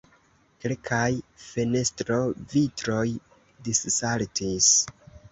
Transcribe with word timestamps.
Kelkaj 0.63 1.09
fenestrovitroj 1.41 3.03
dissaltis. 3.67 4.71